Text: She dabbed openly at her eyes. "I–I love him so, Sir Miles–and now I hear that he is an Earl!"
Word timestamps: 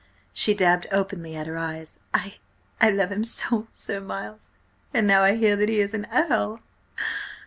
She 0.33 0.55
dabbed 0.55 0.87
openly 0.91 1.35
at 1.35 1.45
her 1.45 1.59
eyes. 1.59 1.99
"I–I 2.15 2.89
love 2.89 3.11
him 3.11 3.23
so, 3.23 3.67
Sir 3.71 3.99
Miles–and 4.01 5.05
now 5.05 5.21
I 5.23 5.35
hear 5.35 5.55
that 5.55 5.69
he 5.69 5.79
is 5.79 5.93
an 5.93 6.07
Earl!" 6.11 6.59